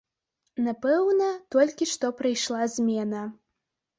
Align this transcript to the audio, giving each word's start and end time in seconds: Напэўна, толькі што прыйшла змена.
Напэўна, 0.67 1.27
толькі 1.57 1.87
што 1.93 2.09
прыйшла 2.21 2.61
змена. 2.79 3.21